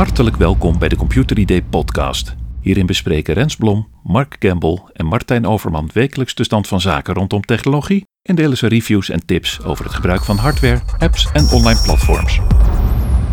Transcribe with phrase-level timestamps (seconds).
[0.00, 2.34] Hartelijk welkom bij de Computer ID podcast.
[2.60, 7.42] Hierin bespreken Rens Blom, Mark Campbell en Martijn Overman wekelijks de stand van zaken rondom
[7.42, 11.80] technologie en delen ze reviews en tips over het gebruik van hardware, apps en online
[11.84, 12.40] platforms.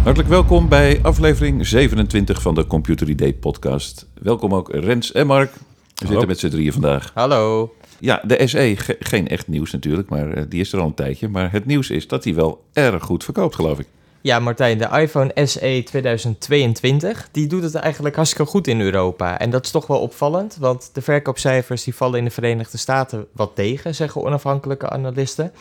[0.04, 4.10] Hartelijk welkom bij aflevering 27 van de Computer ID podcast.
[4.22, 5.52] Welkom ook Rens en Mark.
[5.96, 7.12] We zitten met z'n drieën vandaag.
[7.14, 7.76] Hallo.
[8.00, 10.94] Ja, de SE, ge- geen echt nieuws natuurlijk, maar eh, die is er al een
[10.94, 11.28] tijdje.
[11.28, 13.88] Maar het nieuws is dat hij wel erg goed verkoopt, geloof ik.
[14.22, 19.40] Ja, Martijn, de iPhone SE 2022, die doet het eigenlijk hartstikke goed in Europa.
[19.40, 23.28] En dat is toch wel opvallend, want de verkoopcijfers die vallen in de Verenigde Staten
[23.32, 25.52] wat tegen, zeggen onafhankelijke analisten.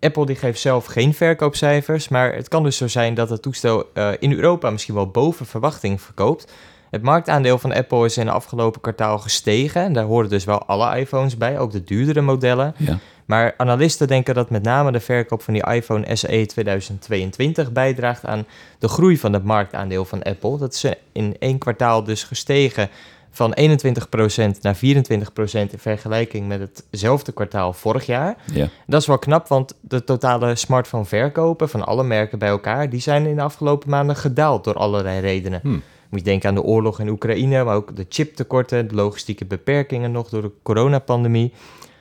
[0.00, 3.84] Apple die geeft zelf geen verkoopcijfers, maar het kan dus zo zijn dat het toestel
[3.94, 6.52] eh, in Europa misschien wel boven verwachting verkoopt.
[6.90, 9.82] Het marktaandeel van Apple is in het afgelopen kwartaal gestegen.
[9.82, 12.74] En daar horen dus wel alle iPhones bij, ook de duurdere modellen.
[12.76, 12.98] Ja.
[13.30, 18.46] Maar analisten denken dat met name de verkoop van die iPhone SE 2022 bijdraagt aan
[18.78, 20.58] de groei van het marktaandeel van Apple.
[20.58, 22.88] Dat is in één kwartaal dus gestegen
[23.30, 23.64] van 21%
[24.60, 24.78] naar 24%
[25.52, 28.36] in vergelijking met hetzelfde kwartaal vorig jaar.
[28.52, 28.68] Ja.
[28.86, 33.00] Dat is wel knap, want de totale smartphone verkopen van alle merken bij elkaar, die
[33.00, 35.60] zijn in de afgelopen maanden gedaald door allerlei redenen.
[35.62, 35.68] Hm.
[36.08, 40.12] Moet je denken aan de oorlog in Oekraïne, maar ook de chiptekorten, de logistieke beperkingen
[40.12, 41.52] nog door de coronapandemie.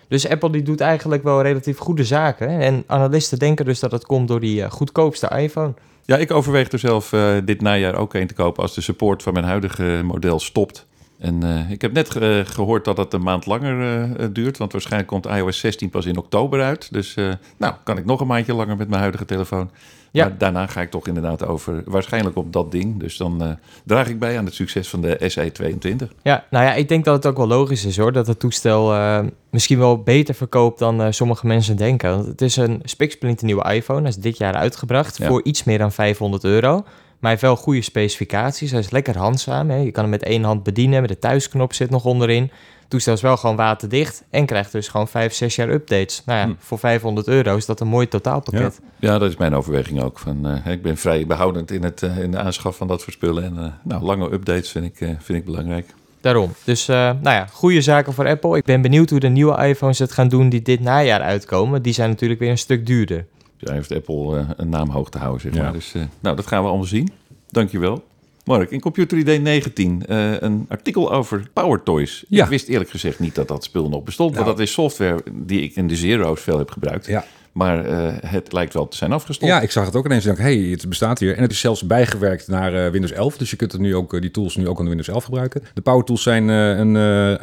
[0.09, 2.47] Dus Apple die doet eigenlijk wel relatief goede zaken.
[2.47, 5.73] En analisten denken dus dat het komt door die eh, goedkoopste iPhone.
[6.05, 9.23] Ja, ik overweeg er zelf eh, dit najaar ook een te kopen als de support
[9.23, 10.87] van mijn huidige model stopt.
[11.19, 14.57] En eh, ik heb net ge- gehoord dat het een maand langer eh, eh, duurt,
[14.57, 16.87] want waarschijnlijk komt iOS 16 pas in oktober uit.
[16.93, 19.69] Dus eh, nou, kan ik nog een maandje langer met mijn huidige telefoon.
[20.11, 20.25] Ja.
[20.27, 22.99] Maar daarna ga ik toch inderdaad over, waarschijnlijk op dat ding.
[22.99, 23.49] Dus dan eh,
[23.85, 26.07] draag ik bij aan het succes van de SE22.
[26.21, 28.93] Ja, nou ja, ik denk dat het ook wel logisch is hoor, dat het toestel
[28.93, 32.09] eh, misschien wel beter verkoopt dan eh, sommige mensen denken.
[32.15, 35.27] Want het is een spiksplinternieuwe iPhone, hij is dit jaar uitgebracht Ja.
[35.27, 36.83] voor iets meer dan 500 euro.
[37.19, 39.69] Maar hij heeft wel goede specificaties, hij is lekker handzaam.
[39.69, 39.75] Hè?
[39.77, 42.41] Je kan hem met één hand bedienen, met de thuisknop zit nog onderin.
[42.43, 46.21] Het toestel is wel gewoon waterdicht en krijgt dus gewoon 5, 6 jaar updates.
[46.25, 46.53] Nou ja, Hm.
[46.59, 48.79] voor 500 euro is dat een mooi totaalpakket.
[48.99, 50.19] Ja, dat is mijn overweging ook.
[50.19, 53.13] Van, eh, ik ben vrij behoudend in, het, eh, in de aanschaf van dat soort
[53.13, 53.43] spullen.
[53.43, 55.85] En eh, nou, lange updates vind ik, vind ik belangrijk.
[56.21, 56.51] Daarom.
[56.63, 58.57] Dus nou ja, goede zaken voor Apple.
[58.57, 61.81] Ik ben benieuwd hoe de nieuwe iPhones het gaan doen die dit najaar uitkomen.
[61.81, 63.25] Die zijn natuurlijk weer een stuk duurder.
[63.59, 65.61] Daar heeft Apple eh, een naam hoog te houden, zeg Ja.
[65.63, 65.73] maar.
[65.73, 67.09] Dus eh, nou, dat gaan we allemaal zien.
[67.49, 68.03] Dankjewel.
[68.45, 72.25] Mark, in Computer ID 19 eh, een artikel over Power Toys.
[72.27, 72.43] Ja.
[72.43, 74.33] Ik wist eerlijk gezegd niet dat dat spul nog bestond.
[74.33, 74.45] Nou.
[74.45, 77.05] Want dat is software die ik in de Zero's veel heb gebruikt.
[77.05, 77.25] Ja.
[77.51, 79.51] Maar eh, het lijkt wel te zijn afgestopt.
[79.51, 81.35] Ja, ik zag het ook ineens en dacht, hey, het bestaat hier.
[81.35, 83.37] En het is zelfs bijgewerkt naar eh, Windows 11.
[83.37, 85.63] Dus je kunt het nu ook, eh, die tools nu ook aan Windows 11 gebruiken.
[85.73, 86.95] De Power Tools zijn een,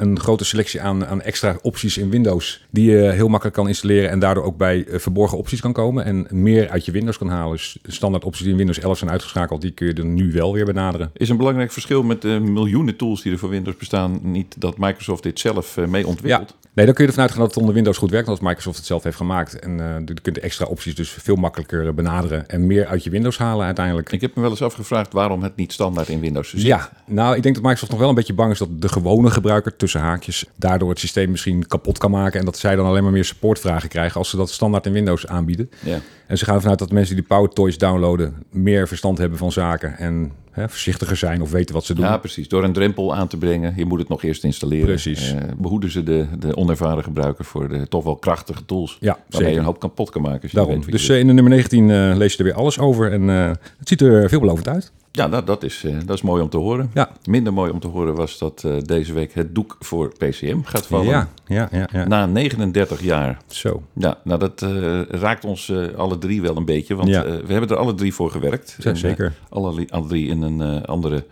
[0.02, 2.66] een grote selectie aan, aan extra opties in Windows.
[2.70, 6.04] Die je heel makkelijk kan installeren en daardoor ook bij verborgen opties kan komen.
[6.04, 7.52] En meer uit je Windows kan halen.
[7.52, 10.52] Dus standaard opties die in Windows 11 zijn uitgeschakeld, die kun je er nu wel
[10.52, 11.10] weer benaderen.
[11.12, 14.20] Is een belangrijk verschil met de miljoenen tools die er voor Windows bestaan.
[14.22, 16.54] Niet dat Microsoft dit zelf mee ontwikkelt.
[16.76, 18.86] Nee, dan kun je ervan uitgaan dat het onder Windows goed werkt, als Microsoft het
[18.86, 19.58] zelf heeft gemaakt.
[19.58, 23.04] En eh je kunt de extra opties dus veel makkelijker eh, benaderen en meer uit
[23.04, 24.12] je Windows halen uiteindelijk.
[24.12, 26.62] Ik heb me wel eens afgevraagd waarom het niet standaard in Windows zit.
[26.62, 29.30] Ja, nou, ik denk dat Microsoft nog wel een beetje bang is dat de gewone
[29.30, 33.02] gebruiker tussen haakjes daardoor het systeem misschien kapot kan maken en dat zij dan alleen
[33.02, 35.70] maar meer supportvragen krijgen als ze dat standaard in Windows aanbieden.
[35.84, 35.98] Ja.
[36.26, 39.52] En ze gaan ervan uit dat mensen die Power Toys downloaden meer verstand hebben van
[39.52, 42.04] zaken en hè, voorzichtiger zijn of weten wat ze doen.
[42.04, 42.48] Ja, precies.
[42.48, 43.72] Door een drempel aan te brengen.
[43.76, 44.86] Je moet het nog eerst installeren.
[44.86, 45.32] Precies.
[45.32, 48.96] Eh, behoeden ze de, de onervaren gebruiker voor de toch wel krachtige tools.
[49.00, 49.50] Ja, Waarmee zeker.
[49.52, 50.42] je een hoop kapot kan maken.
[50.42, 50.90] Als je Daarom.
[50.90, 53.88] Dus eh, in de nummer 19 eh, lees je er weer alles over en het
[53.88, 54.92] ziet er veelbelovend uit.
[55.16, 56.90] Ja, dat, dat, is, eh, dat is mooi om te horen.
[56.94, 57.10] Ja.
[57.24, 60.86] Minder mooi om te horen was dat eh, deze week het doek voor PCM gaat
[60.86, 61.06] vallen.
[61.06, 62.06] Ja, ja, ja, ja.
[62.06, 63.38] Na 39 jaar.
[63.46, 63.82] Zo.
[63.92, 66.94] Ja, nou dat eh, raakt ons alle drie wel een beetje.
[66.94, 67.24] Want Ja.
[67.24, 68.76] we hebben er alle drie voor gewerkt.
[68.80, 69.32] Ja, En, zeker.
[69.48, 71.24] alle, alle drie in een andere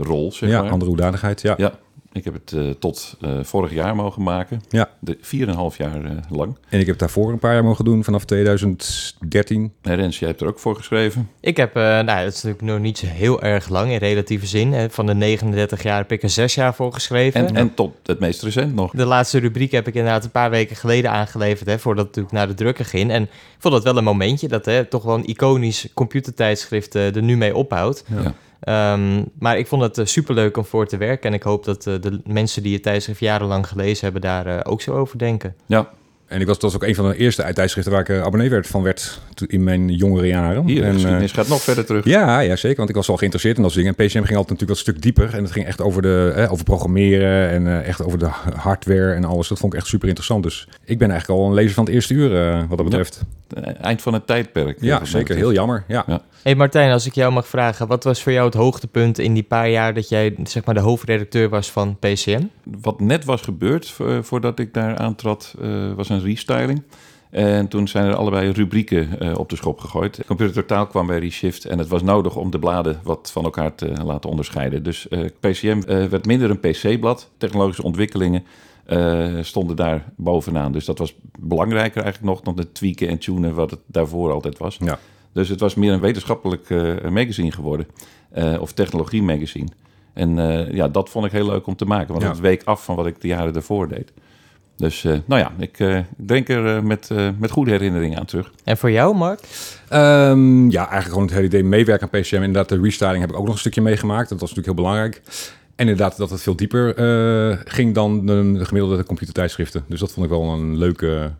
[0.00, 0.70] rol, zeg Ja, maar.
[0.70, 1.40] andere hoedanigheid.
[1.42, 1.54] Ja.
[1.56, 1.72] Ja,
[2.12, 4.60] ik heb het eh, tot eh, vorig jaar mogen maken.
[4.68, 4.88] Ja.
[4.98, 6.56] De 4,5 jaar eh, lang.
[6.68, 9.72] En ik heb daarvoor een paar jaar mogen doen, vanaf 2013.
[9.82, 11.30] En Rens, jij hebt er ook voor geschreven.
[11.40, 14.46] Ik heb, eh, nou dat is natuurlijk nog niet zo heel erg lang in relatieve
[14.46, 14.72] zin.
[14.72, 14.90] Hè.
[14.90, 17.46] Van de 39 jaar heb ik er 6 jaar voor geschreven.
[17.46, 18.92] En, en tot het meest recent nog.
[18.92, 22.34] De laatste rubriek heb ik inderdaad een paar weken geleden aangeleverd, hè, voordat het natuurlijk
[22.34, 23.10] naar de drukker ging.
[23.10, 23.28] En ik
[23.58, 27.36] vond dat wel een momentje dat hè, toch wel een iconisch computertijdschrift eh, er nu
[27.36, 28.04] mee ophoudt.
[28.06, 28.34] Ja.
[28.60, 31.28] Ehm, maar ik vond het eh, superleuk om voor te werken.
[31.28, 34.60] En ik hoop dat eh, de mensen die het tijdschrift jarenlang gelezen hebben daar eh,
[34.62, 35.54] ook zo over denken.
[35.66, 35.90] Ja,
[36.26, 38.66] En ik was, dat was ook een van de eerste tijdschriften waar ik abonnee werd,
[38.66, 40.66] van werd in mijn jongere jaren.
[40.66, 42.04] hier, en, geschiedenis gaat nog verder terug.
[42.04, 42.76] ja, ja, zeker.
[42.76, 43.98] Want ik was al geïnteresseerd in dat soort dingen.
[43.98, 45.34] En PCM ging altijd natuurlijk wat stuk dieper.
[45.34, 49.12] En het ging echt over, de, eh, over programmeren en eh, echt over de hardware
[49.12, 49.48] en alles.
[49.48, 50.42] Dat vond ik echt super interessant.
[50.42, 53.22] Dus ik ben eigenlijk al een lezer van het eerste uur eh, wat dat betreft.
[53.80, 54.76] Eind van het tijdperk.
[54.80, 55.36] Ja, zeker.
[55.36, 55.84] Heel jammer.
[55.88, 56.04] Ja.
[56.06, 56.20] Ja.
[56.42, 59.42] hey Martijn, als ik jou mag vragen, wat was voor jou het hoogtepunt in die
[59.42, 62.42] paar jaar dat jij zeg maar de hoofdredacteur was van PCM?
[62.80, 66.82] Wat net was gebeurd vo- voordat ik daar aantrad, eh, was een restyling.
[67.30, 70.20] En toen zijn er allebei rubrieken eh, op de schop gegooid.
[70.26, 73.74] Computer Totaal kwam bij Reshift en het was nodig om de bladen wat van elkaar
[73.74, 74.82] te laten onderscheiden.
[74.82, 77.30] Dus eh, PCM eh, werd minder een PC-blad.
[77.36, 78.44] Technologische ontwikkelingen
[79.40, 80.72] stonden daar bovenaan.
[80.72, 84.58] Dus dat was belangrijker eigenlijk nog dan het tweaken en tunen wat het daarvoor altijd
[84.58, 84.76] was.
[84.80, 84.98] Ja.
[85.32, 86.68] Dus het was meer een wetenschappelijk
[87.10, 87.86] magazine geworden.
[88.60, 89.68] of technologie magazine.
[90.12, 90.36] En
[90.74, 92.08] ja, dat vond ik heel leuk om te maken.
[92.08, 92.28] Want Ja.
[92.28, 94.12] het week af van wat ik de jaren daarvoor deed.
[94.78, 98.50] Dus eh, nou ja, ik eh, denk er eh, met, met goede herinneringen aan terug.
[98.64, 99.40] En voor jou, Mark?
[99.88, 102.34] Ehm, ja, eigenlijk gewoon het hele idee meewerken aan PCM.
[102.34, 104.28] Inderdaad, de restyling heb ik ook nog een stukje meegemaakt.
[104.28, 105.22] Dat was natuurlijk heel belangrijk.
[105.76, 109.84] En inderdaad dat het veel dieper eh, ging dan de, de gemiddelde computertijdschriften.
[109.88, 111.30] Dus dat vond ik wel een leuke,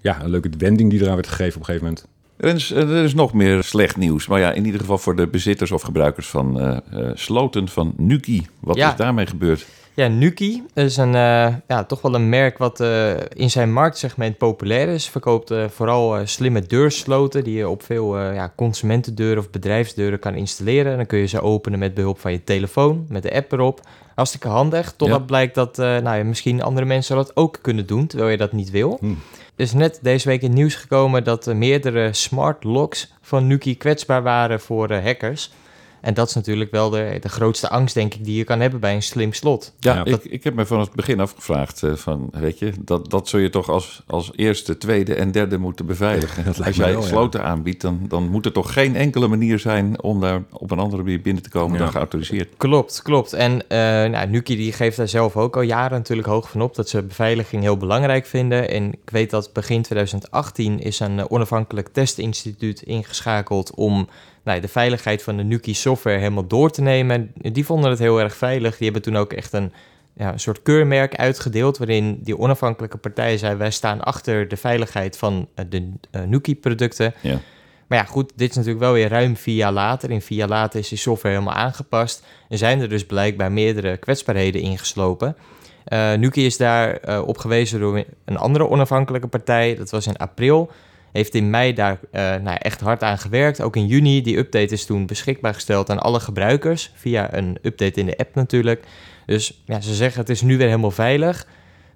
[0.00, 2.06] ja, een leuke wending die eraan werd gegeven op een gegeven moment.
[2.36, 4.26] Er is, er is nog meer slecht nieuws.
[4.26, 6.80] Maar ja, in ieder geval voor de bezitters of gebruikers van
[7.14, 8.46] sloten van Nuki.
[8.60, 8.90] Wat Ja.
[8.90, 9.66] is daarmee gebeurd?
[9.98, 14.38] Ja, Nuki is een, eh, ja, toch wel een merk wat eh, in zijn marktsegment
[14.38, 15.08] populair is.
[15.08, 20.96] Verkoopt eh, vooral slimme deursloten die je op veel ja, consumentendeuren of bedrijfsdeuren kan installeren.
[20.96, 23.80] Dan kun je ze openen met behulp van je telefoon, met de app erop.
[24.14, 25.24] Hartstikke handig, totdat Ja.
[25.24, 28.96] blijkt dat nou, misschien andere mensen dat ook kunnen doen, terwijl je dat niet wil.
[29.00, 29.18] Hmm.
[29.56, 33.76] Er is net deze week in het nieuws gekomen dat meerdere smart locks van Nuki
[33.76, 35.50] kwetsbaar waren voor hackers.
[36.00, 38.80] En dat is natuurlijk wel de, de grootste angst, denk ik, die je kan hebben
[38.80, 39.74] bij een slim slot.
[39.80, 43.10] Ja, Ja, ik, ik heb me van het begin afgevraagd eh, van, weet je, dat,
[43.10, 46.44] dat zul je toch als, als eerste, tweede en derde moeten beveiligen.
[46.44, 47.08] dat lijkt als jij wel, ja.
[47.08, 50.78] sloten aanbiedt, dan, dan moet er toch geen enkele manier zijn om daar op een
[50.78, 51.78] andere manier binnen te komen Ja.
[51.78, 52.48] dan geautoriseerd.
[52.56, 53.32] Klopt, klopt.
[53.32, 56.74] En eh nou, Nuki die geeft daar zelf ook al jaren natuurlijk hoog van op
[56.74, 58.70] dat ze beveiliging heel belangrijk vinden.
[58.70, 64.08] En ik weet dat begin 2018 is een eh, onafhankelijk testinstituut ingeschakeld om
[64.42, 67.32] nou, de veiligheid van de Nuki software helemaal door te nemen.
[67.34, 68.76] Die vonden het heel erg veilig.
[68.76, 69.72] Die hebben toen ook echt een,
[70.16, 75.18] ja, een soort keurmerk uitgedeeld waarin die onafhankelijke partij zei wij staan achter de veiligheid
[75.18, 77.14] van eh, de eh, Nuki-producten.
[77.20, 77.38] Ja.
[77.86, 80.10] Maar ja, goed, dit is natuurlijk wel weer ruim vier jaar later.
[80.10, 82.26] In vier jaar later is die software helemaal aangepast.
[82.48, 85.36] En zijn er dus blijkbaar meerdere kwetsbaarheden ingeslopen.
[85.84, 89.74] Eh Nuki is daar op gewezen door een andere onafhankelijke partij.
[89.74, 90.70] Dat was in april.
[91.12, 93.60] Heeft in mei daar eh, nou echt hard aan gewerkt.
[93.60, 94.22] Ook in juni.
[94.22, 96.92] Die update is toen beschikbaar gesteld aan alle gebruikers.
[96.94, 98.84] Via een update in de app natuurlijk.
[99.26, 101.46] Dus ja, ze zeggen het is nu weer helemaal veilig.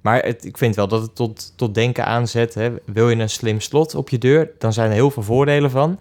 [0.00, 2.54] Maar het, ik vind wel dat het tot, tot denken aanzet.
[2.54, 2.72] Hè.
[2.84, 5.98] Wil je een slim slot op je deur, dan zijn er heel veel voordelen van.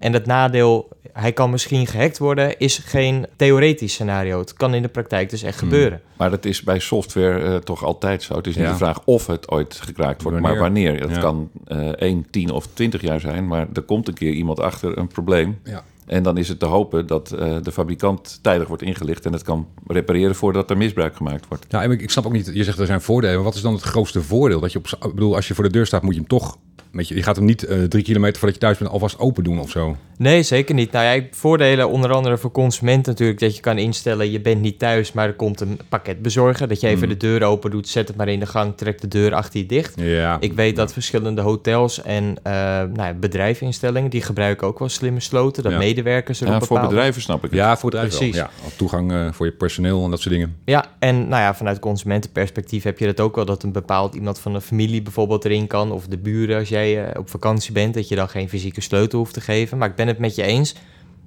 [0.00, 4.38] En het nadeel, hij kan misschien gehackt worden, is geen theoretisch scenario.
[4.38, 5.68] Het kan in de praktijk dus echt Hmm.
[5.68, 6.00] gebeuren.
[6.16, 8.36] Maar dat is bij software eh, toch altijd zo.
[8.36, 8.70] Het is niet Ja.
[8.70, 11.00] de vraag of het ooit gekraakt wordt, maar Wanneer.
[11.00, 11.20] Dat Ja.
[11.20, 14.98] kan eh 1, 10 of 20 jaar zijn, maar er komt een keer iemand achter
[14.98, 15.58] een probleem.
[15.64, 15.84] Ja.
[16.06, 19.42] En dan is het te hopen dat eh, de fabrikant tijdig wordt ingelicht en het
[19.42, 21.66] kan repareren voordat er misbruik gemaakt wordt.
[21.68, 23.60] Ja, en ik, ik snap ook niet, je zegt er zijn voordelen, maar wat is
[23.60, 24.60] dan het grootste voordeel?
[24.60, 26.56] Dat je op, ik bedoel, als je voor de deur staat, moet je hem toch,
[26.92, 29.44] weet je, je gaat hem niet eh, drie kilometer voordat je thuis bent alvast open
[29.44, 29.96] doen of zo.
[30.18, 30.92] Nee, zeker niet.
[30.92, 34.78] Nou ja, voordelen onder andere voor consument natuurlijk dat je kan instellen, je bent niet
[34.78, 36.68] thuis, maar er komt een pakket bezorgen.
[36.68, 37.08] Dat je even Hmm.
[37.08, 39.66] de deur open doet, zet het maar in de gang, trek de deur achter je
[39.66, 39.94] dicht.
[40.00, 40.36] Ja.
[40.40, 45.20] Ik weet dat verschillende hotels en eh nou ja, bedrijfinstellingen, die gebruiken ook wel slimme
[45.20, 45.62] sloten.
[45.62, 45.78] Dat Ja.
[45.78, 47.52] medewerkers erop Ja, voor bedrijven snap ik het.
[47.52, 48.36] Ja, voor het bedrijf Precies.
[48.36, 48.44] wel.
[48.64, 50.56] Ja, toegang eh, voor je personeel en dat soort dingen.
[50.64, 54.38] Ja, en nou ja, vanuit consumentenperspectief heb je dat ook wel dat een bepaald iemand
[54.38, 55.92] van de familie bijvoorbeeld erin kan.
[55.92, 59.18] Of de buren als jij eh, op vakantie bent, dat je dan geen fysieke sleutel
[59.18, 59.78] hoeft te geven.
[59.78, 60.74] Maar ik ben het met je eens.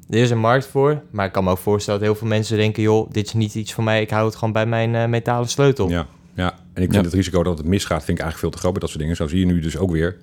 [0.10, 2.58] Er is een markt voor, maar ik kan me ook voorstellen dat heel veel mensen
[2.58, 5.06] denken, joh, dit is niet iets voor mij, ik hou het gewoon bij mijn eh,
[5.06, 5.90] metalen sleutel.
[5.90, 6.52] Ja, ja.
[6.74, 7.10] En ik vind Ja.
[7.10, 9.16] het risico dat het misgaat, vind ik eigenlijk veel te groot bij dat soort dingen.
[9.16, 10.16] Zo zie je nu dus ook weer.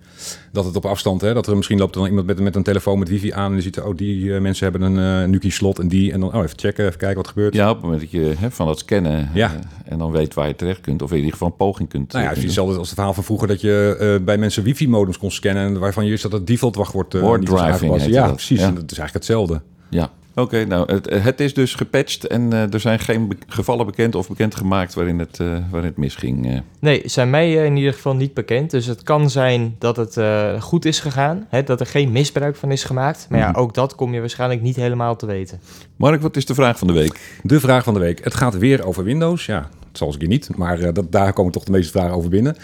[0.52, 2.62] Dat het op afstand, hè, dat er misschien loopt er dan iemand met, met een
[2.62, 5.50] telefoon met wifi aan en je ziet, oh, die eh, mensen hebben een eh Nuki
[5.50, 6.12] slot en die.
[6.12, 7.54] En dan, oh, even checken, even kijken wat gebeurt.
[7.54, 9.46] Ja, op het moment dat je hè, van dat scannen Ja.
[9.54, 12.12] eh, en dan weet waar je terecht kunt, of in ieder geval een poging kunt.
[12.12, 14.38] Nou ja, eh, het is hetzelfde als het verhaal van vroeger dat je eh, bij
[14.38, 18.04] mensen wifi-modems kon scannen en waarvan je wist dat het default wachtwoord eh, Word driving
[18.04, 18.60] Ja, precies.
[18.60, 18.66] Ja.
[18.66, 19.60] En dat is eigenlijk hetzelfde.
[19.88, 20.10] Ja.
[20.40, 24.14] Oké, nou, het, het is dus gepatcht en eh, er zijn geen be- gevallen bekend
[24.14, 26.46] of bekendgemaakt waarin het, eh, waarin het misging.
[26.52, 26.58] eh.
[26.78, 28.70] Nee, zijn mij in ieder geval niet bekend.
[28.70, 32.56] Dus het kan zijn dat het eh, goed is gegaan, hè, dat er geen misbruik
[32.56, 33.26] van is gemaakt.
[33.30, 33.58] Maar ja, Mhm.
[33.60, 35.60] ook dat kom je waarschijnlijk niet helemaal te weten.
[35.96, 37.38] Mark, wat is de vraag van de week?
[37.42, 38.24] De vraag van de week.
[38.24, 39.46] Het gaat weer over Windows.
[39.46, 42.14] Ja, zal eens een keer niet, maar eh, dat, daar komen toch de meeste vragen
[42.14, 42.56] over binnen.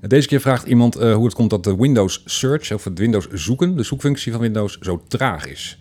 [0.00, 3.28] Deze keer vraagt iemand eh, hoe het komt dat de Windows Search, of het Windows
[3.32, 5.78] zoeken, de zoekfunctie van Windows, zo traag is.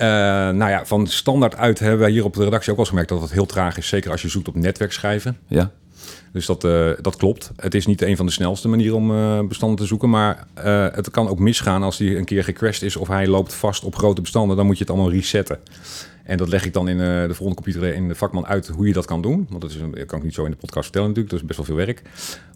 [0.00, 0.06] Eh,
[0.50, 3.08] nou ja, van standaard uit hebben wij hier op de redactie ook wel eens gemerkt
[3.08, 3.88] dat het heel traag is.
[3.88, 5.38] Zeker als je zoekt op netwerkschijven.
[5.46, 5.70] Ja,
[6.32, 7.50] Dus dat, eh, dat klopt.
[7.56, 10.10] Het is niet een van de snelste manieren om eh, bestanden te zoeken.
[10.10, 10.46] Maar
[10.92, 13.96] het kan ook misgaan als die een keer gecrashed is of hij loopt vast op
[13.96, 14.56] grote bestanden.
[14.56, 15.58] Dan moet je het allemaal resetten.
[16.30, 18.86] En dat leg ik dan in eh, de volgende computer in de vakman uit hoe
[18.86, 19.46] je dat kan doen.
[19.48, 21.34] Want dat, is dat kan ik niet zo in de podcast vertellen natuurlijk.
[21.34, 22.02] Dat is best wel veel werk.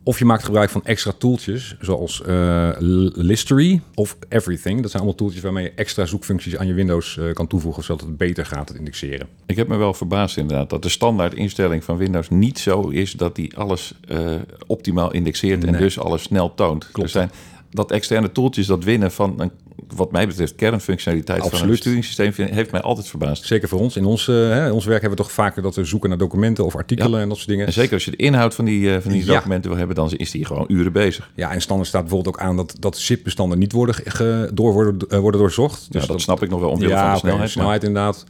[0.07, 2.71] Of je maakt gebruik van extra tooltjes, zoals eh,
[3.14, 4.81] Listery of Everything.
[4.81, 8.07] Dat zijn allemaal tooltjes waarmee je extra zoekfuncties aan je Windows eh, kan toevoegen, zodat
[8.07, 9.26] het beter gaat het indexeren.
[9.47, 13.12] Ik heb me wel verbaasd inderdaad dat de standaard instelling van Windows niet zo is
[13.12, 14.35] dat die alles eh,
[14.66, 16.88] optimaal indexeert en dus alles snel toont.
[16.93, 17.02] Klopt.
[17.02, 17.31] Er zijn
[17.75, 19.50] dat externe tooltjes dat winnen van een,
[19.97, 21.73] wat mij betreft kernfunctionaliteit van een Absoluut.
[21.75, 23.45] besturingssysteem vind- heeft mij altijd verbaasd.
[23.47, 23.97] Zeker voor ons.
[23.97, 26.19] In ons, eh, hè, in ons werk hebben we toch vaker dat we zoeken naar
[26.19, 27.66] documenten of artikelen en dat soort dingen.
[27.66, 29.35] En zeker als je de inhoud van die, eh, van die Ja.
[29.35, 31.31] documenten wil hebben, dan is die gewoon uren bezig.
[31.35, 35.09] Ja, en standaard staat bijvoorbeeld ook aan dat, dat zip-bestanden niet worden, ge- door worden,
[35.09, 35.87] eh, worden doorzocht.
[35.93, 37.54] Dus dat, snap ik nog wel omwille van de snelheid.
[37.57, 38.25] maar- inderdaad.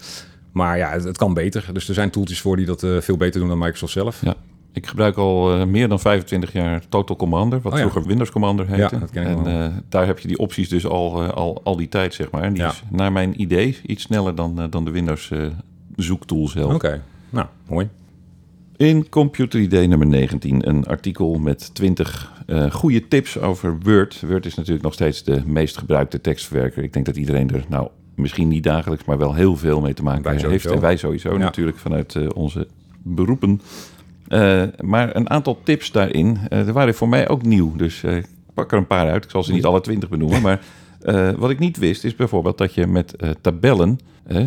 [0.52, 1.64] Maar ja, het, het kan beter.
[1.72, 4.20] Dus er zijn tooltjes voor die dat veel beter doen dan Microsoft zelf.
[4.24, 4.34] Ja.
[4.74, 7.84] Ik gebruik al eh, meer dan 25 jaar Total Commander, wat Oh ja.
[7.88, 8.94] vroeger Windows Commander heette.
[8.94, 9.52] Ja, dat ken ik en wel.
[9.66, 12.42] eh, daar heb je die opties dus al, eh, al, al die tijd, zeg maar.
[12.42, 12.68] En die Ja.
[12.68, 15.30] is naar mijn idee iets sneller dan, dan de Windows
[15.96, 16.74] zoektool zelf.
[16.74, 17.88] Oké, nou, mooi.
[18.76, 24.20] In Computer ID nummer 19 een artikel met 20 eh goede tips over Word.
[24.28, 26.82] Word is natuurlijk nog steeds de meest gebruikte tekstverwerker.
[26.82, 30.02] Ik denk dat iedereen er nou misschien niet dagelijks, maar wel heel veel mee te
[30.02, 30.42] maken Wij heeft.
[30.44, 30.72] sowieso.
[30.72, 32.66] En wij sowieso natuurlijk vanuit onze
[33.02, 33.60] beroepen.
[34.28, 37.76] Eh, maar een aantal tips daarin, er waren voor mij ook nieuw.
[37.76, 39.24] Dus eh, ik pak er een paar uit.
[39.24, 40.42] Ik zal ze niet alle 20 benoemen.
[40.42, 40.60] Maar
[41.04, 43.98] eh, wat ik niet wist is bijvoorbeeld dat je met eh, tabellen...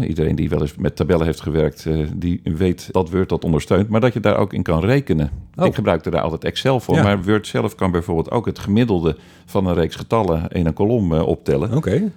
[0.08, 3.90] iedereen die wel eens met tabellen heeft gewerkt, eh, die weet dat Word dat ondersteunt.
[3.90, 5.30] Maar dat je daar ook in kan rekenen.
[5.56, 5.66] Oh.
[5.66, 6.96] Ik gebruikte daar altijd Excel voor.
[6.96, 7.04] Ja.
[7.04, 11.12] Maar Word zelf kan bijvoorbeeld ook het gemiddelde van een reeks getallen in een kolom
[11.14, 11.74] optellen.
[11.76, 12.12] Oké.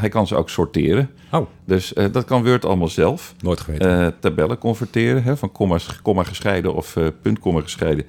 [0.00, 1.10] Hij kan ze ook sorteren.
[1.30, 3.34] Oh, Dus dat kan Word allemaal zelf.
[3.40, 4.14] nooit geweten.
[4.20, 8.04] Tabellen converteren, hè, van komma's, komma gescheiden of puntkomma gescheiden,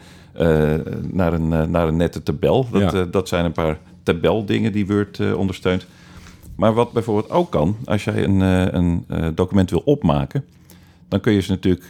[1.11, 2.67] naar, een, naar een nette tabel.
[2.71, 3.03] Dat, Ja.
[3.05, 5.85] dat zijn een paar tabeldingen die Word eh, ondersteunt.
[6.55, 10.43] Maar wat bijvoorbeeld ook kan, als jij een, eh, een eh, document wil opmaken,
[11.07, 11.87] dan kun je ze natuurlijk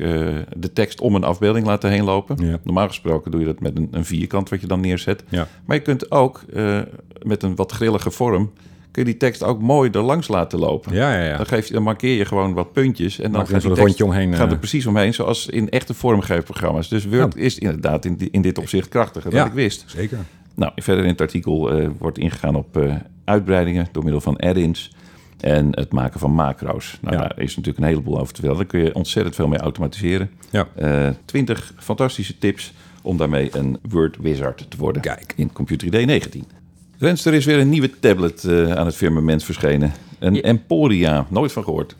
[0.58, 2.46] de tekst om een afbeelding laten heen lopen.
[2.46, 2.60] Ja.
[2.64, 5.24] Normaal gesproken doe je dat met een, een vierkant wat je dan neerzet.
[5.30, 5.48] ja.
[5.66, 6.44] Maar je kunt ook
[7.22, 8.52] met een wat grillige vorm,
[8.92, 10.94] kun je die tekst ook mooi er langs laten lopen.
[10.94, 11.38] Ja, ja, ja.
[11.38, 13.20] Dan, geef dan markeer je gewoon wat puntjes.
[13.20, 14.36] En dan gaat die tekst omheen.
[14.36, 16.90] gaat er precies omheen, zoals in echte vormgeefprogramma's.
[16.90, 19.46] Dus Word is inderdaad in, in dit opzicht krachtiger dan Ja.
[19.46, 19.84] ik wist.
[19.88, 20.18] Zeker.
[20.56, 22.96] Nou, verder in het artikel eh, wordt ingegaan op eh,
[23.26, 24.96] uitbreidingen door middel van add-ins
[25.40, 26.98] en het maken van macro's.
[27.02, 27.22] Nou, Ja.
[27.22, 28.58] daar is natuurlijk een heleboel over te vertellen.
[28.58, 30.30] Daar kun je ontzettend veel mee automatiseren.
[30.52, 30.68] Ja.
[30.76, 35.02] Eh 20 fantastische tips om daarmee een Word wizard te worden.
[35.02, 35.34] Kijk.
[35.36, 36.44] In Computer ID 19.
[36.98, 39.92] Rens, er is weer een nieuwe tablet eh, aan het firmament verschenen.
[40.20, 40.42] Een Ja.
[40.42, 41.96] Emporia, nooit van gehoord.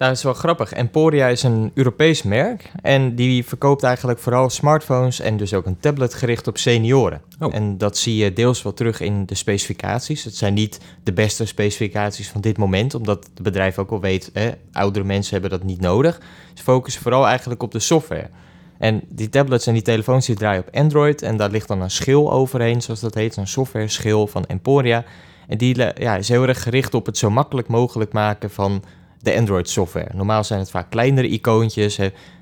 [0.00, 0.72] Nou, dat is wel grappig.
[0.72, 5.80] Emporia is een Europees merk en die verkoopt eigenlijk vooral smartphones en dus ook een
[5.80, 7.22] tablet gericht op senioren.
[7.38, 7.54] Oh.
[7.54, 10.24] En dat zie je deels wel terug in de specificaties.
[10.24, 14.30] Het zijn niet de beste specificaties van dit moment, omdat het bedrijf ook wel weet,
[14.32, 16.20] hè, oudere mensen hebben dat niet nodig.
[16.54, 18.30] Ze focussen vooral eigenlijk op de software.
[18.78, 21.90] En die tablets en die telefoons die draaien op Android en daar ligt dan een
[21.90, 25.04] schil overheen, zoals dat heet, een software schil van Emporia.
[25.48, 28.82] En die le- ja, is heel erg gericht op het zo makkelijk mogelijk maken van
[29.22, 30.08] de Android software.
[30.14, 31.96] Normaal zijn het vaak kleinere icoontjes.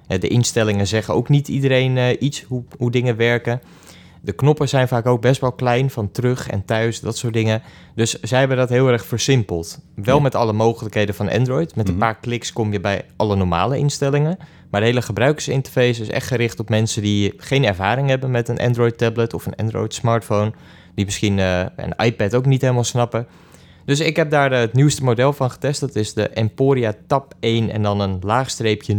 [0.07, 3.61] De instellingen zeggen ook niet iedereen eh, iets hoe, hoe dingen werken.
[4.21, 7.63] De knoppen zijn vaak ook best wel klein, van terug en thuis, dat soort dingen.
[7.95, 9.79] Dus zij hebben dat heel erg versimpeld.
[9.95, 10.23] Wel Ja.
[10.23, 11.77] met alle mogelijkheden van Android.
[11.77, 12.03] Met een Mhm.
[12.03, 14.39] paar kliks kom je bij alle normale instellingen.
[14.71, 18.59] Maar de hele gebruikersinterface is echt gericht op mensen die geen ervaring hebben met een
[18.59, 20.53] Android-tablet of een Android-smartphone.
[20.95, 23.27] Die misschien eh, een iPad ook niet helemaal snappen.
[23.89, 25.81] Dus ik heb daar eh, het nieuwste model van getest.
[25.81, 28.95] Dat is de Emporia Tab 1 en dan een laagstreepje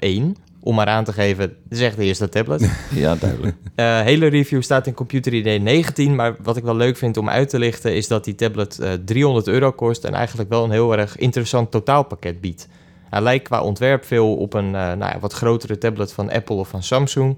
[0.00, 0.36] 001.
[0.60, 2.70] Om maar aan te geven, is echt de eerste tablet.
[2.94, 3.56] Ja, duidelijk.
[3.74, 6.14] Eh hele review staat in Computer ID 19.
[6.14, 7.94] Maar wat ik wel leuk vind om uit te lichten...
[7.94, 10.04] is dat die tablet eh 300 euro kost...
[10.04, 12.68] en eigenlijk wel een heel erg interessant totaalpakket biedt.
[13.10, 16.56] Hij lijkt qua ontwerp veel op een eh, nou ja, wat grotere tablet van Apple
[16.56, 17.36] of van Samsung.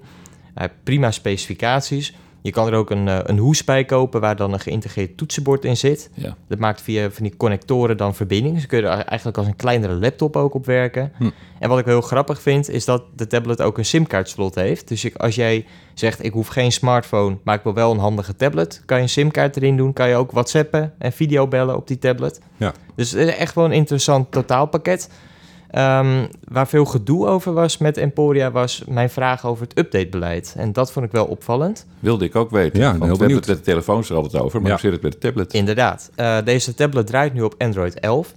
[0.53, 2.15] Hij heeft prima specificaties.
[2.41, 4.21] Je kan er ook een, eh, een hoes bij kopen...
[4.21, 6.09] waar dan een geïntegreerd toetsenbord in zit.
[6.13, 6.35] Ja.
[6.47, 8.55] Dat maakt via van die connectoren dan verbinding.
[8.55, 11.11] Dus kun je er eigenlijk als een kleinere laptop ook op werken.
[11.17, 11.29] Hm.
[11.59, 14.87] En wat ik heel grappig vind, is dat de tablet ook een simkaartslot heeft.
[14.87, 18.81] Dus als jij zegt, ik hoef geen smartphone, maar ik wil wel een handige tablet...
[18.85, 22.39] kan je een simkaart erin doen, kan je ook whatsappen en videobellen op die tablet.
[22.57, 22.73] Ja.
[22.95, 25.09] Dus het is echt wel een interessant totaalpakket.
[25.71, 30.53] Ehm, waar veel gedoe over was met Emporia was mijn vraag over het updatebeleid.
[30.57, 31.85] En dat vond ik wel opvallend.
[31.99, 32.79] Wilde ik ook weten.
[32.79, 34.73] Ja, Want heel we hebben het met de telefoons er altijd over, maar Ja.
[34.73, 35.53] hoe zit het met de tablet?
[35.53, 36.11] Inderdaad.
[36.15, 38.33] Eh, deze tablet draait nu op Android 11.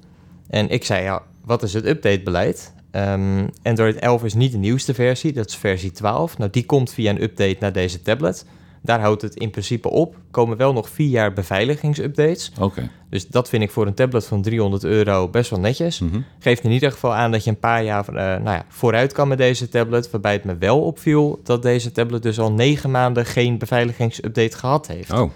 [0.49, 2.73] En ik zei, ja, wat is het updatebeleid?
[2.91, 6.39] Ehm, Android 11 is niet de nieuwste versie, dat is versie 12.
[6.39, 8.45] Nou, die komt via een update naar deze tablet.
[8.83, 10.17] Daar houdt het in principe op.
[10.31, 12.53] Komen wel nog vier jaar beveiligingsupdates.
[12.61, 12.89] Oké.
[13.11, 15.99] Dus dat vind ik voor een tablet van 300 euro best wel netjes.
[15.99, 16.21] Mhm.
[16.39, 19.29] Geeft in ieder geval aan dat je een paar jaar eh, nou ja, vooruit kan
[19.29, 20.11] met deze tablet.
[20.11, 24.87] Waarbij het me wel opviel dat deze tablet dus al negen maanden geen beveiligingsupdate gehad
[24.87, 25.13] heeft.
[25.13, 25.31] Oh,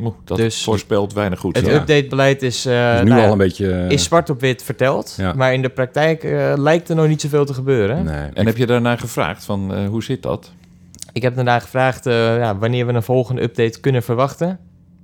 [0.00, 1.56] Oeh, dat Dus- voorspelt weinig goed.
[1.56, 1.72] Het Ja.
[1.74, 3.72] updatebeleid is, eh, dus nu nou al een beetje...
[3.72, 5.14] eh, is zwart op wit verteld.
[5.18, 5.32] Ja.
[5.32, 8.04] Maar in de praktijk eh, lijkt er nog niet zoveel te gebeuren.
[8.04, 8.28] Nee.
[8.34, 10.52] En heb je daarna gevraagd van eh, hoe zit dat?
[11.14, 14.46] Ik heb daarna gevraagd eh, ja, wanneer we een volgende update kunnen verwachten.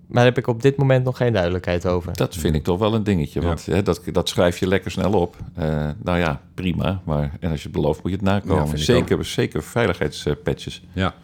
[0.06, 2.12] Maar daar heb ik op dit moment nog geen duidelijkheid over.
[2.16, 3.46] Dat vind ik toch wel een dingetje, Ja.
[3.46, 5.36] want hè, dat, dat schrijf je lekker snel op.
[5.54, 8.74] Eh, nou ja, prima, maar en als je het belooft moet je het Ja, nakomen.
[8.76, 10.82] ik zeker, zeker veiligheidspatches.
[10.92, 11.14] Ja.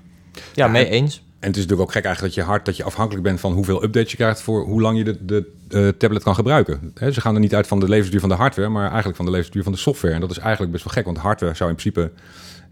[0.55, 1.17] Ja, mee eens.
[1.39, 3.53] En het is natuurlijk ook gek eigenlijk dat je hard dat je afhankelijk bent van
[3.53, 6.91] hoeveel updates je krijgt voor hoe lang je de, de eh, tablet kan gebruiken.
[6.95, 9.25] Hè, ze gaan er niet uit van de levensduur van de hardware, maar eigenlijk van
[9.25, 10.15] de levensduur van de software.
[10.15, 12.11] En dat is eigenlijk best wel gek, want hardware zou in principe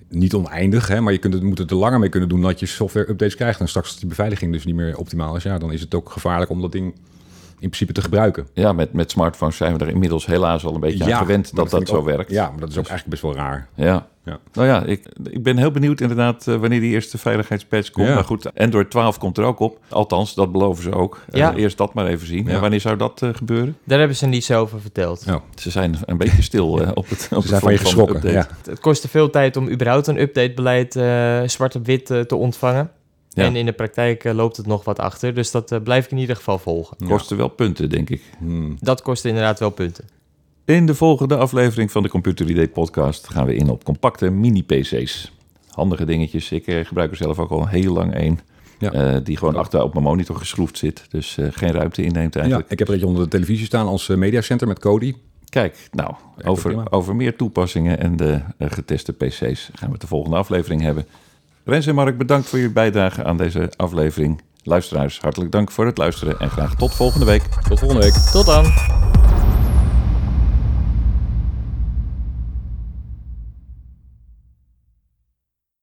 [0.09, 2.61] niet oneindig, hè, maar je kunt het, moet het er langer mee kunnen doen dat
[2.61, 3.61] je software updates krijgt.
[3.61, 6.11] En straks als die beveiliging dus niet meer optimaal is, ja, dan is het ook
[6.11, 6.95] gevaarlijk om dat ding
[7.59, 8.47] in principe te gebruiken.
[8.53, 11.71] Ja, met, met smartphones zijn we er inmiddels helaas al een beetje aan gewend dat
[11.71, 12.31] dat, zo werkt.
[12.31, 13.69] Ja, maar dat is ook eigenlijk best wel raar.
[13.75, 14.09] Ja.
[14.25, 14.39] Ja.
[14.53, 18.09] Nou ja, ik, ik ben heel benieuwd inderdaad eh, wanneer die eerste veiligheidspatch komt.
[18.09, 18.15] Ja.
[18.15, 19.79] Maar goed, Android 12 komt er ook op.
[19.89, 21.21] Althans, dat beloven ze ook.
[21.31, 22.45] Eh, eerst dat maar even zien.
[22.45, 22.51] Ja.
[22.51, 23.77] En wanneer zou dat eh, gebeuren?
[23.85, 25.23] Daar hebben ze niet zo over verteld.
[25.27, 25.43] Ja.
[25.55, 28.33] Ze zijn een beetje stil eh, op het op Ze zijn van je geschrokken.
[28.33, 28.49] Ja.
[28.65, 32.91] Het kostte veel tijd om überhaupt een updatebeleid eh zwart op wit te ontvangen.
[33.29, 33.45] Ja.
[33.45, 35.35] En in de praktijk loopt het nog wat achter.
[35.35, 36.97] Dus dat blijf ik in ieder geval volgen.
[37.07, 38.23] Kosten wel punten, denk ik.
[38.39, 38.77] Hmm.
[38.81, 40.05] Dat kost inderdaad wel punten.
[40.65, 45.33] In de volgende aflevering van de Computer Idee podcast gaan we in op compacte mini-PC's.
[45.71, 46.53] Handige dingetjes.
[46.53, 48.41] Ik eh, gebruik er zelf ook al heel lang een.
[48.79, 48.93] Ja.
[48.93, 51.07] eh, die gewoon achter op mijn monitor geschroefd zit.
[51.09, 52.71] Dus eh, geen ruimte inneemt Ja, eigenlijk.
[52.71, 55.15] ik heb er eentje onder de televisie staan als mediacenter met Cody.
[55.49, 60.37] Kijk, nou, over, over meer toepassingen en de geteste PC's gaan we het de volgende
[60.37, 61.07] aflevering hebben.
[61.65, 64.43] Rens en Mark, bedankt voor je bijdrage aan deze aflevering.
[64.63, 67.43] Luisteraars, hartelijk dank voor het luisteren en graag tot volgende week.
[67.69, 68.13] Tot volgende week.
[68.13, 69.24] Tot dan!